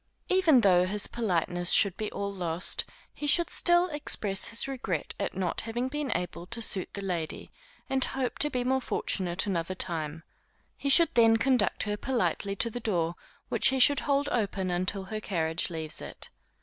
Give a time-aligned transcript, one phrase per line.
[0.29, 5.35] Even though his politeness should be all lost, he should still express his regret at
[5.37, 7.51] not having been able to suit the lady,
[7.87, 10.23] and hope to be more fortunate another time;
[10.75, 13.13] he should then conduct her politely to the door,
[13.49, 16.31] which he should hold open until her carriage leaves it.